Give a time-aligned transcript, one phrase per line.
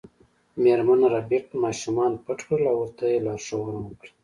[0.61, 4.11] میرمن ربیټ ماشومان پټ کړل او ورته یې لارښوونه وکړه